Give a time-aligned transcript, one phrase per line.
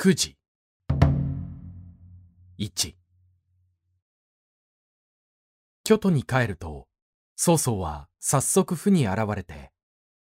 [0.00, 0.36] 9時。
[2.60, 2.94] 1。
[5.82, 6.86] 京都に帰ると、
[7.34, 9.72] 曹操は早速府に現れて、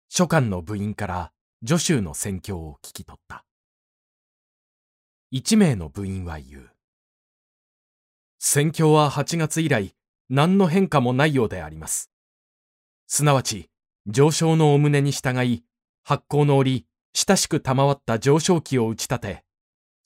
[0.09, 3.45] 書館の部員から助手の戦況を聞き取った。
[5.31, 6.71] 一名の部員は言う。
[8.39, 9.95] 戦況は8月以来、
[10.31, 12.11] 何の変化もないようであります。
[13.07, 13.69] すなわち、
[14.07, 15.65] 上昇のお胸に従い、
[16.03, 19.46] 発行の折、親しく賜った上昇機を打ち立て、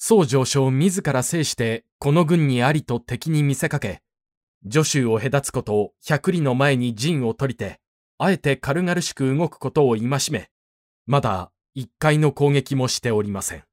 [0.02, 4.00] 宋上昇自ら制してこの軍にありと敵に見せかけ、
[4.64, 7.80] 助手を隔つことを百里の前に陣を取りて、
[8.16, 10.48] あえて軽々しく動くことを戒め、
[11.04, 13.64] まだ一回の攻撃もしておりません。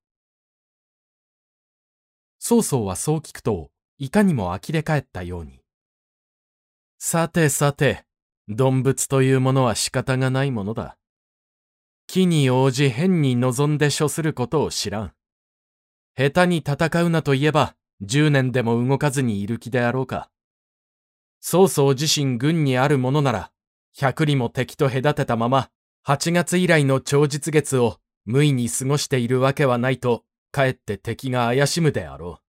[2.39, 5.61] 曹操はそう聞くと、いかにも呆れ返ったように。
[6.99, 8.03] さてさて、
[8.49, 10.97] 動物というものは仕方がないものだ。
[12.05, 15.16] 木に応じ変に望んで処することを知らん。
[16.17, 20.31] 下手に戦うなと言えば、十年でも動かずにいる気であろうか。
[21.41, 23.51] 曹操自身軍にあるものなら、
[23.95, 25.69] 百里も敵と隔てたまま、
[26.01, 32.43] 八月以来の長日月を無意に過ごしているわけはないと、かえって敵が怪しむであろう。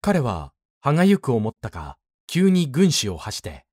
[0.00, 3.64] 彼は、歯がゆく思ったか、急に軍師を発して、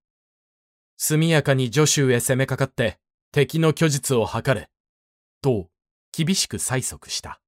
[0.97, 2.97] 速やかに助手へ攻めかかって、
[3.31, 4.71] 敵の虚実を図れ、
[5.43, 5.69] と
[6.11, 7.40] 厳しく催促した。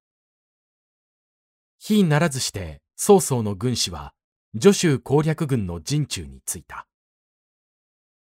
[1.86, 4.14] 非ならずして曹操の軍師は
[4.58, 6.88] 助手攻略軍の陣中に着いた。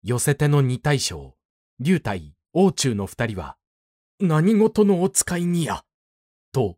[0.04, 1.38] 寄せ手の二大将、
[1.80, 3.56] 竜対王中の二人は、
[4.20, 5.86] 何事のお使いにや、
[6.52, 6.76] と、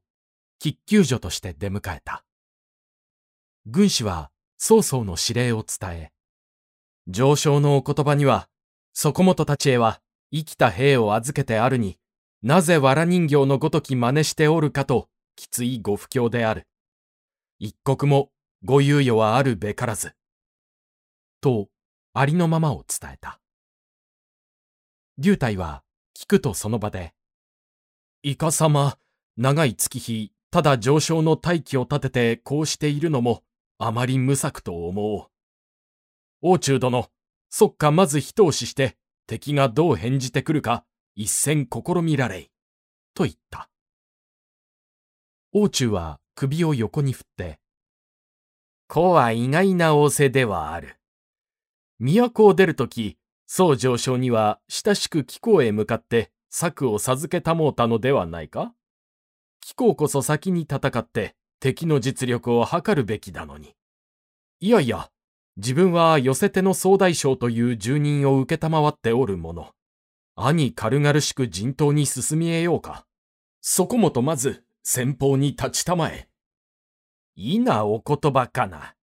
[0.62, 2.24] 喫救助として出迎えた。
[3.66, 6.12] 軍師は曹操の指令を伝え、
[7.08, 8.48] 上昇のお言葉には、
[8.94, 11.98] そこもとたちへは生きた兵を預けてあるに、
[12.44, 15.10] なぜ藁人形のごとき真似しておるかと、
[15.40, 16.68] きついご不況である。
[17.60, 18.30] 一刻も
[18.66, 20.12] ご猶予はあるべからず。
[21.40, 21.70] と、
[22.14, 23.40] ありのままを伝えた。
[25.18, 25.82] 竜体は、
[26.14, 27.14] 聞くとその場で、
[28.22, 28.98] いかさま、
[29.38, 33.46] 長い月日、ただ上昇の大気を立ててこうしているのも、
[33.78, 35.32] あまり無策と思う。
[36.42, 37.10] 王中殿、
[37.50, 40.84] そっかまず一押しして、敵がどう返じてくるか、
[41.16, 42.52] 一戦試みられい。
[43.14, 43.69] と言った。
[45.52, 47.60] 王中は首を横に振って、
[48.88, 50.98] 子は意外な仰せではある。
[52.00, 53.18] 都を出るとき、
[53.48, 58.74] 宋上昇には親しく貴公へ向かって策を授けたもうたのではないか？
[59.62, 63.74] 貴公こそ先に戦って敵の実力を測るべきだのに。
[64.60, 65.10] いやいや、
[65.58, 69.74] 自分は寄せ手の総大将という住人を承っておる者。
[70.36, 73.08] 兄軽々しく陣頭に進み得ようか。
[73.62, 76.28] そこもとまず先方に立ちたまえ。
[77.36, 78.96] いなお言葉かな。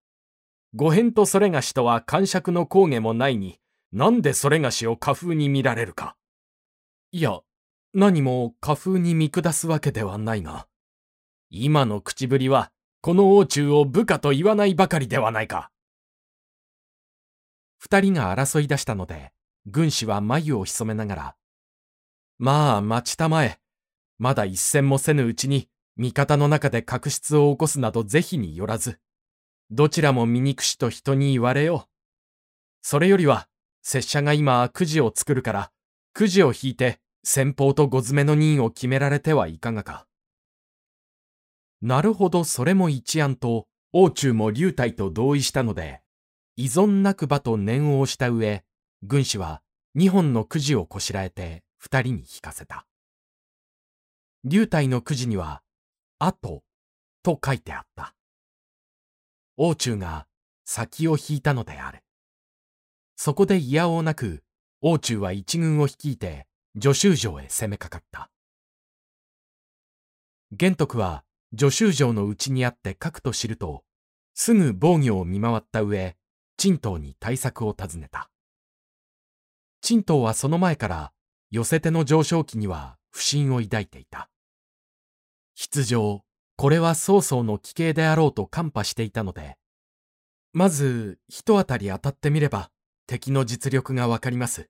[0.73, 3.59] 御返とそれがしとは感触の講義もないに、
[3.91, 6.17] なんでそれがしを家風に見られるか。
[7.11, 7.39] いや、
[7.93, 10.67] 何も家風に見下すわけではないが、
[11.51, 12.71] 今の口ぶりは、
[13.01, 15.69] この王中を部下と言わないばかりではないか。
[17.77, 19.33] 二人が争い出したので、
[19.67, 21.35] 軍師は眉を潜めながら、
[22.39, 23.59] まあ待ちたまえ。
[24.17, 28.99] まだ一戦もせぬうちに、味方の中で確執を起こすなど是非によらず、
[29.71, 31.89] どちらも醜しと人に言われよう。
[32.81, 33.47] それよりは、
[33.81, 35.71] 拙者が今くじを作るから、
[36.13, 40.05] くじを引いて先方とご詰めの任を決められてはいかがか。
[41.81, 46.01] なるほどそれも一案と、王中も竜体と同意したので、
[46.57, 48.63] 依存なくばと念を押した上、
[49.01, 49.61] 軍師は
[49.93, 52.85] 二本のくじをこしらえて二人に引かせた。
[54.43, 55.63] 竜体のくじには、
[56.19, 56.63] 後
[57.23, 58.15] と書いてあった。
[59.57, 60.27] 王中が
[60.65, 62.03] 先を引いたのである。
[63.15, 64.43] そこで嫌おうなく、
[64.81, 66.47] 王中は一軍を率いて、
[66.81, 68.29] 助手城へ攻めかかった。
[70.51, 71.23] 玄徳は
[71.57, 73.83] 助手城の内にあって核と知ると、
[74.33, 76.17] すぐ防御を見回った上、
[76.57, 78.29] 陳東に対策を尋ねた。
[79.81, 81.13] 陳東はその前から
[81.51, 84.29] 寄せ手の上昇期には不審を抱いていた。
[85.57, 86.21] 筆上、
[86.57, 89.57] これは曹操の奇形であろうと看破していたので、
[90.53, 92.71] まず一当たり当たってみれば
[93.07, 94.69] 敵の実力がわかります。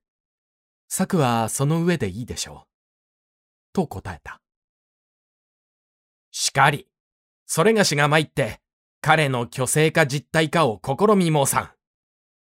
[0.88, 2.68] 策はその上でいいでしょう。
[3.74, 4.42] と答えた。
[6.32, 6.88] しかり、
[7.46, 8.62] それがしが参って、
[9.02, 11.70] 彼の虚勢か実体かを試み申さん。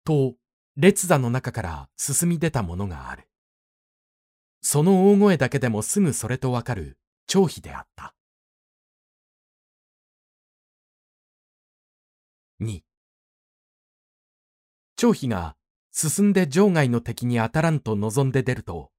[0.04, 0.34] と、
[0.76, 3.28] 列座の中から進み出たものがある。
[4.62, 8.14] その大声だけでもすぐそれとわかる張飛であった。
[14.98, 15.54] 張飛が
[15.92, 18.90] 進んで場外の敵に当たらんと望んで出ると、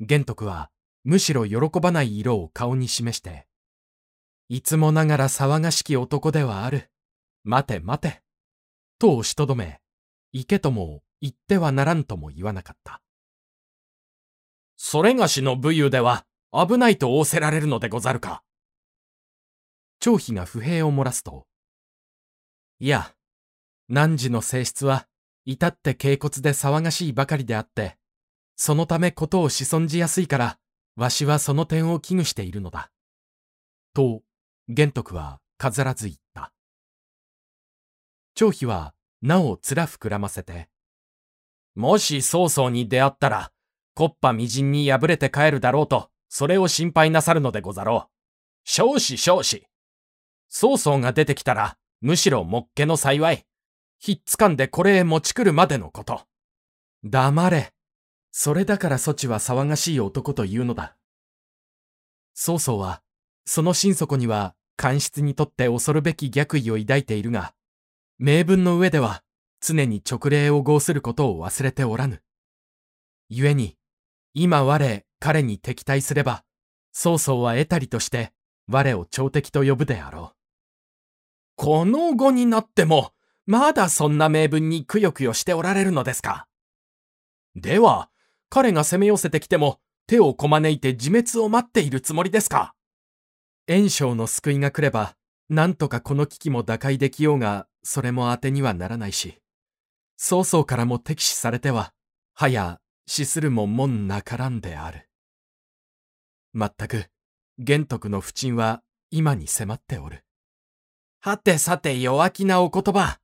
[0.00, 0.68] 玄徳は
[1.04, 3.46] むしろ喜ばない色を顔に示して、
[4.48, 6.90] いつもながら騒がしき男ではある。
[7.44, 8.22] 待て待て。
[8.98, 9.80] と押しとどめ、
[10.32, 13.00] 行けとも言ってはならんとも言わなかった。
[14.76, 18.42] それがしの武勇では危ないと仰せられるのでござるか。
[20.00, 21.46] 張飛が不平を漏らすと、
[22.80, 23.14] いや、
[23.88, 25.06] 汝の性質は、
[25.44, 27.96] 至って軽骨で騒がしいばかりであって、
[28.56, 30.58] そのためことをし損じやすいから、
[30.96, 32.90] わしはその点を危惧しているのだ。
[33.94, 34.22] と、
[34.68, 36.52] 玄徳は飾らず言った。
[38.34, 40.68] 張飛は、なお面膨らませて、
[41.74, 43.50] もし曹操に出会ったら、
[43.94, 48.10] コッパみじんに敗れて帰るだろうと、それを心配なさるのでござろう。
[48.64, 49.66] 少子少子。
[50.48, 53.44] 曹操が出てきたら、むしろもっけの幸い。
[54.04, 56.26] ひっつかんでこれへ持ち来るまでのこと。
[57.04, 57.72] 黙れ。
[58.32, 60.94] それだからそちは騒がしい男というのだ。
[62.34, 63.00] 曹操は、
[63.46, 67.54] その心底には、官室にとって恐るべき逆位を抱いているが、
[68.18, 69.22] 名分の上では、
[69.62, 72.22] 常に直令を号することを忘れておらぬ。
[73.30, 73.78] 故に、
[74.34, 76.44] 今我、彼に敵対すれば、
[76.92, 78.34] 曹操は得たりとして、
[78.68, 80.36] 我を朝敵と呼ぶであろう。
[81.56, 83.14] この後になっても、
[83.46, 86.46] まだそんな名分にくよくよしておられるのですか？
[87.54, 88.10] では、
[88.48, 92.74] 彼が攻め寄せてきても、手をこまねいて自滅を待っているつもりですか？
[93.68, 95.16] 炎章の救いが来れば、
[95.48, 99.38] なんとかこの危機も打開できようが、それも当てにはならないし、
[100.16, 101.92] 曹操からも敵視されては、
[102.32, 105.08] はや、死するも門なからんである。
[106.54, 107.10] まったく、
[107.58, 110.24] 玄徳の不沈は今に迫っておる。
[111.20, 113.18] はてさて弱気なお言葉。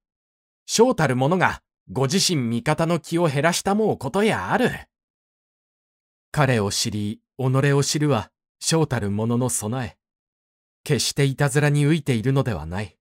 [0.73, 4.71] 正たる者がご自身味方の気を減らしたもうことやある。
[6.31, 8.31] 彼を知り、己を知るは、
[8.61, 9.99] 正たる者の備え。
[10.85, 12.97] 決していたずらに浮いているのではない。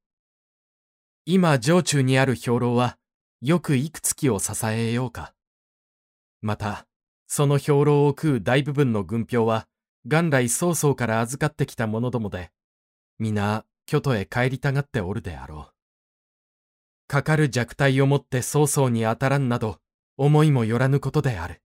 [1.27, 2.97] 今、城中にある兵糧は、
[3.39, 5.35] よくいくつきを支えようか。
[6.41, 6.87] また、
[7.27, 9.67] その兵糧を食う大部分の軍票は、
[10.05, 12.49] 元来曹操から預かってきた者どもで、
[13.19, 15.78] 皆、京都へ帰りたがっておるであろう。
[17.09, 19.79] かかる弱体をもって曹操に当たらんなど、
[20.15, 21.63] 思いもよらぬことである。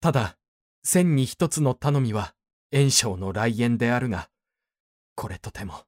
[0.00, 0.38] ただ、
[0.84, 2.32] 千に一つの頼みは、
[2.72, 4.30] 炎章の来園であるが、
[5.16, 5.86] これとても。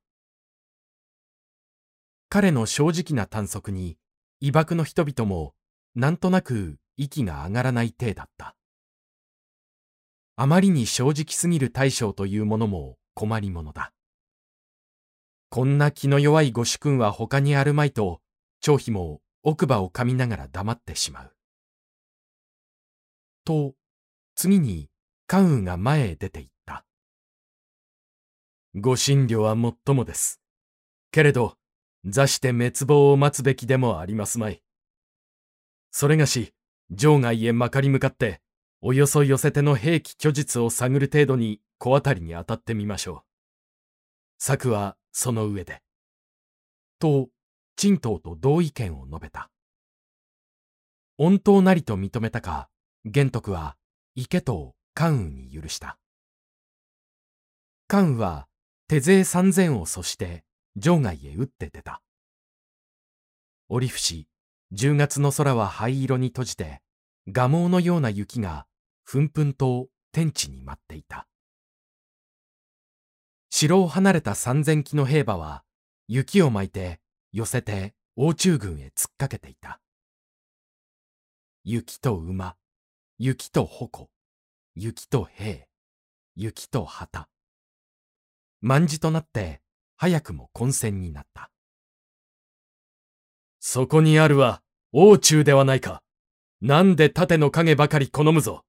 [2.29, 3.99] 彼の正直な探索に、
[4.41, 5.55] 威爆の人々も、
[5.95, 8.57] なんとなく息が上がらない体だった。
[10.35, 13.93] あまりに正直すぎる大将というものも困りものだ。
[15.51, 18.23] こんな気の弱いご主君は他にあるまいと、
[18.65, 21.37] 張飛も奥歯を噛みながら黙ってしまう。
[23.45, 23.75] と、
[24.37, 24.89] 次に
[25.27, 26.87] 関羽が前へ出て行った。
[28.75, 30.41] ご診療はもっともです。
[31.11, 31.59] けれど、
[32.07, 34.63] 座して滅亡を待つべきでもありますまい。
[35.91, 36.55] それがし、
[36.89, 38.41] 場外へまかり向かって、
[38.81, 43.23] およそ寄せての兵器虚実を探る程度に小当たりに当たってみましょう。
[44.39, 45.83] 策はその上で。
[46.99, 47.29] と、
[47.77, 49.51] 陳東と同意見を述べた。
[51.19, 52.69] 恩当なりと認めたか、
[53.05, 53.77] 玄徳は、
[54.15, 55.99] 池と関羽に許した。
[57.87, 58.49] 関羽は、
[58.89, 60.45] 手勢三千をそして、
[60.77, 62.03] 場外へ打って出た。
[63.69, 64.27] 折伏、
[64.73, 66.83] 十月の空は灰色に閉じて、
[67.27, 68.67] 蒲生のような雪が、
[69.05, 71.27] ふんふんと天地に舞っていた。
[73.51, 75.63] 城を離れた三千騎の兵馬は、
[76.09, 77.01] 雪を巻いて、
[77.35, 79.81] 寄せて、王中軍へ突っかけていた。
[81.65, 82.55] 雪と馬、
[83.19, 84.09] 雪と矛、
[84.77, 85.67] 雪と兵、
[86.37, 87.29] 雪と旗。
[88.61, 89.63] 万事となって、
[89.97, 91.51] 早くも混戦になった。
[93.59, 94.63] そこにあるは、
[94.93, 96.05] 王中ではないか。
[96.61, 98.65] なんで盾の影ばかり好むぞ。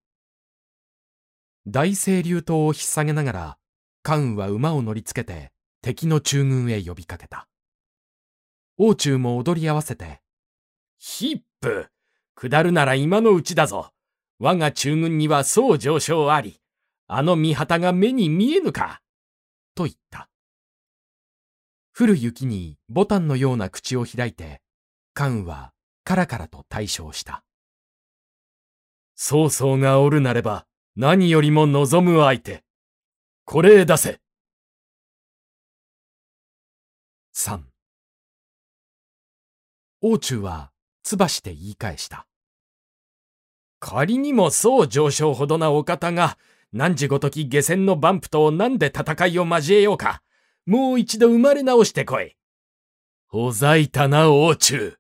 [1.68, 3.58] 大清流刀を引っ提げながら、
[4.02, 5.52] 関羽は馬を乗りつけて
[5.84, 7.48] 敵の中軍へ呼びかけた。
[8.78, 10.22] 王中も踊り合わせて、
[10.98, 11.88] ヒップ
[12.36, 13.92] 下るなら今のうちだぞ。
[14.38, 16.60] 我が中軍には総上昇あり、
[17.08, 19.02] あの見旗が目に見えぬか。
[19.76, 20.30] と言った。
[21.98, 24.62] 降る雪にボタンのような口を開いて、
[25.14, 27.46] 関羽はカラカラと対象した。
[29.16, 30.66] 曹操がおるなれば
[30.98, 32.66] 何よりも望む相手。
[33.46, 34.20] これへ出せ。
[37.34, 37.75] 3
[40.08, 40.72] 王中は、
[41.02, 42.28] つばして言い返した。
[43.80, 46.38] 仮にもそう上昇ほどなお方が、
[46.72, 50.22] 何時ごとき下船のバンプと何で戦いを交えようか。
[50.68, 52.36] もう一度生まれ直してこい。
[53.26, 54.96] ほざいたな、王中。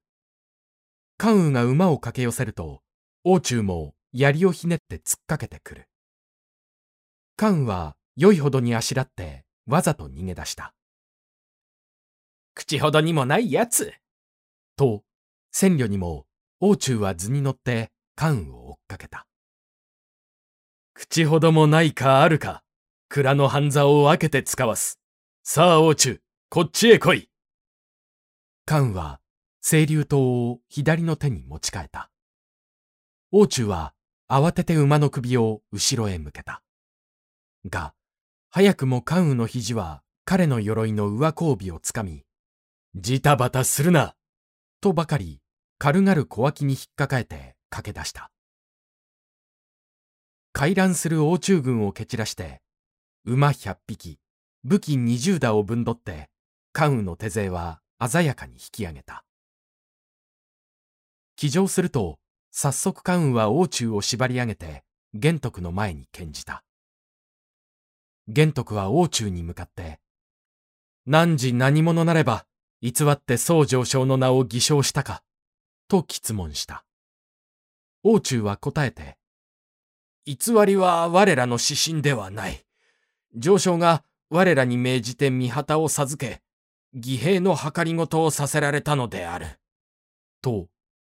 [1.17, 2.81] 関羽が馬を駆け寄せると、
[3.23, 5.87] 王中も槍をひねって突っかけてくる。
[7.37, 10.73] 関羽は良いほどにあしらってわざと逃げ出した。
[12.55, 13.93] 口ほどにもないやつ。
[14.75, 15.03] と、
[15.51, 16.25] 千両にも
[16.59, 19.27] 王中は図に乗って関羽を追っかけた。
[20.93, 22.63] 口ほどもないかあるか、
[23.09, 24.99] 蔵の半座を分けて使わす。
[25.43, 27.29] さあ王中、こっちへ来い。
[28.65, 29.19] 関羽は
[29.61, 32.09] 清流刀を左の手に持ち替えた。
[33.31, 33.93] 王中は
[34.29, 36.63] 慌てて馬の首を後ろへ向けた。
[37.69, 37.93] が、
[38.49, 42.23] 早くも関羽の肘は彼の鎧の上交尾をつかみ、
[42.95, 44.15] ジタバタするな
[44.85, 45.41] とばかり
[45.79, 48.29] 軽々小脇に引っかかえて駆け出した。
[50.53, 52.61] 回覧する王中軍を蹴散らして、
[53.25, 54.19] 馬百匹、
[54.63, 56.29] 武器二十打をぶんどって、
[56.71, 59.25] 関羽の手勢は鮮やかに引き上げた。
[61.35, 62.19] 騎乗すると、
[62.51, 64.83] 早速関羽は王中を縛り上げて、
[65.15, 66.63] 玄徳の前に献じた。
[68.27, 69.99] 玄徳は王中に向かって、
[71.07, 72.45] 何時何者なれば、
[72.81, 75.23] 偽って宋上昇の名を偽証したか、
[75.87, 76.85] と質問した。
[78.03, 79.17] 王中は答えて、
[80.25, 82.65] 偽りは我らの指針ではない。
[83.35, 86.41] 上昇が我らに命じて御旗を授け、
[86.93, 89.59] 義兵の計りごとをさせられたのである。
[90.41, 90.67] と、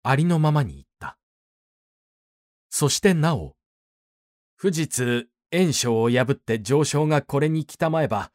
[0.03, 1.17] ありのままに言った。
[2.69, 3.55] そしてなお、
[4.55, 8.31] 不実、炎章を破って上昇がこれに来たまえば、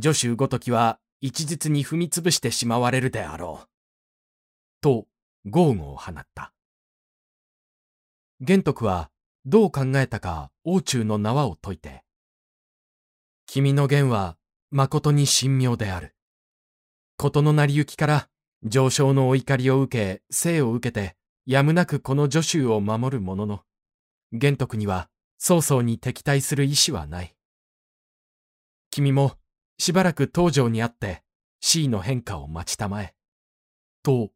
[0.00, 3.68] 助手ごときは一日に踏みつぶしてしまわれるであろう。
[4.80, 5.06] と、
[5.46, 6.52] 豪語を放った。
[8.40, 9.10] 玄徳は、
[9.44, 12.04] どう考えたか王中の縄を解いて、
[13.46, 14.36] 君の言は
[14.70, 16.14] 誠に神妙である。
[17.16, 18.28] 事の成り行きから
[18.62, 23.62] 上昇のお怒りを受け、生を受けて、やむなくこの助手を守るものの、
[24.32, 27.34] 玄徳には曹操に敵対する意志はない。
[28.90, 29.39] 君も
[29.80, 31.22] しばらく東条に会って
[31.62, 33.14] C の変化を待ちたまえ。
[34.02, 34.28] と、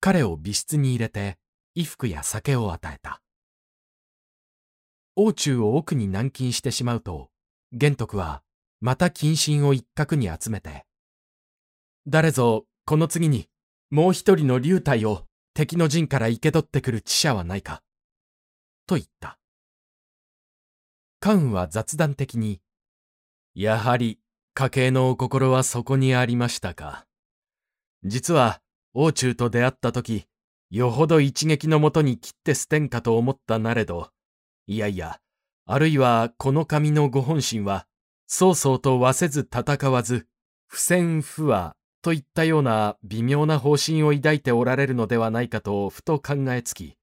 [0.00, 1.36] 彼を美室に入れて
[1.74, 3.20] 衣服や酒を与えた。
[5.14, 7.28] 王中を奥に軟禁してしまうと、
[7.72, 8.42] 玄徳は
[8.80, 10.86] また謹慎を一角に集めて、
[12.06, 13.50] 誰ぞこの次に
[13.90, 17.82] もう一人の竜体を敵の陣から生け取ってくる知者はないか、
[18.86, 19.38] と言った。
[21.20, 22.62] 関羽は雑談的に、
[23.54, 24.20] やはり
[24.58, 27.04] 家計のお心はそこにありましたか？
[28.04, 28.62] 実は
[28.94, 30.24] 王中と出会った時、
[30.70, 34.08] よほど一撃のもとに切って捨てんかと思ったなれど、
[34.66, 35.18] いやいや、
[35.66, 37.86] あるいはこの紙のご本心は、
[38.26, 40.26] 曹操と和せず戦わず、
[40.68, 46.96] 不戦不和といったような微妙な方針を抱いておられるのではないかとふと考えつき、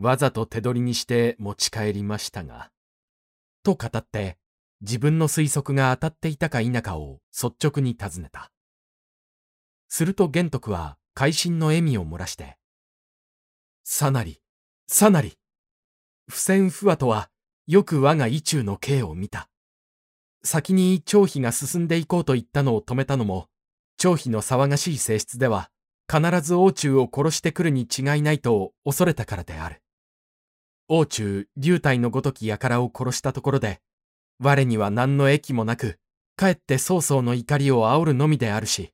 [0.00, 2.72] わざと手取りにして持ち帰りましたが、
[3.62, 4.38] と語って、
[4.80, 8.50] 自分の推測が当たっていたか否かを率直に尋ねた。
[9.88, 12.58] すると玄徳は会心の笑みを漏らして、
[13.84, 14.40] さなり、
[14.88, 15.38] さなり、
[16.28, 17.30] 不戦不和とは、
[17.66, 19.48] よく我が意中の刑を見た。
[20.42, 23.48] 先に張飛が進んでいこうと言ったのを止めたのも、
[23.96, 25.70] 張飛の騒がしい性質では、
[26.12, 29.82] 必ず王中を殺してくるに違いないと恐れたからである。
[30.88, 33.80] 王中、竜体のごとき輩を殺したところで、
[34.38, 35.98] 我には何の益もなく、
[36.36, 38.92] かえって曹操の怒りを煽るのみであるし、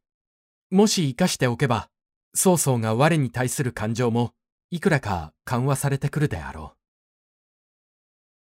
[0.70, 1.88] もし生かしておけば、
[2.34, 4.32] 曹操が我に対する感情も、
[4.70, 6.74] いくらか緩和されてくるであろ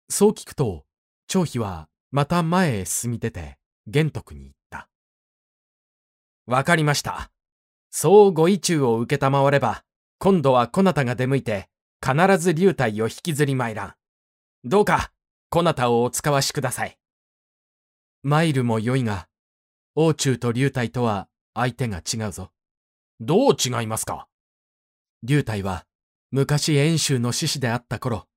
[0.10, 0.14] う。
[0.14, 0.86] そう聞くと、
[1.28, 3.58] 張飛はまた前へ進み出て、
[3.88, 4.88] 玄徳に言った。
[6.46, 7.32] わかりました。
[7.90, 9.84] そうご意中を受けたまわれば、
[10.20, 11.70] 今度はこなたが出向いて、
[12.06, 13.94] 必ず竜体を引きずり参らん。
[14.64, 15.12] どうか、
[15.54, 16.98] こなたをお使わしください。
[18.24, 19.28] 参るもよいが、
[19.94, 22.52] 王中と竜体とは相手が違うぞ。
[23.20, 24.28] どう違いますか？
[25.22, 25.86] 竜体は、
[26.32, 28.28] 昔遠州の志士であった頃、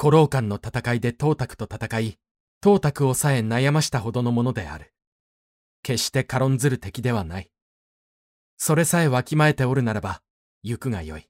[0.00, 2.18] 古老間の戦いで東卓と戦い、
[2.62, 4.94] 東卓をさえ悩ましたほどのものである。
[5.82, 7.50] 決して軽んずる敵ではない。
[8.56, 10.22] それさえわきまえておるならば、
[10.62, 11.28] 行くがよい。